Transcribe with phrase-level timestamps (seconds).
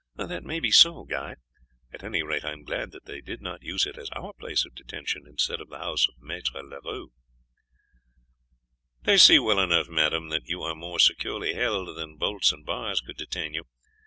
[0.15, 1.35] "That may be so, Guy;
[1.93, 4.65] at any rate I am glad that they did not use it as our place
[4.65, 7.11] of detention instead of the house of Maître Leroux."
[9.03, 12.99] "They see well enough, madame, that you are more securely held than bolts and bars
[13.01, 13.65] could detain you.